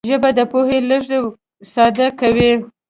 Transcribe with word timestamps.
ژبه 0.09 0.29
د 0.37 0.39
پوهې 0.51 0.79
لېږد 0.89 1.11
ساده 1.73 2.07
کوي 2.19 2.51